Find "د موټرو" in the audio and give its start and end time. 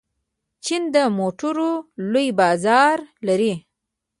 0.95-1.71